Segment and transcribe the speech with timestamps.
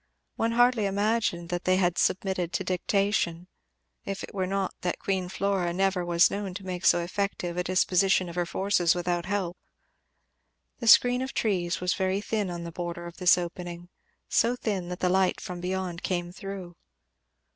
[0.35, 3.47] One hardly imagined that they had submitted to dictation,
[4.03, 7.63] if it were not that Queen Flora never was known to make so effective a
[7.63, 9.57] disposition of her forces without help.
[10.79, 13.89] The screen of trees was very thin on the border of this opening,
[14.27, 16.75] so thin that the light from beyond came through.